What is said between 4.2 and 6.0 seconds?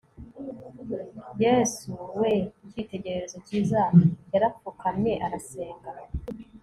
yarapfukamye arasenga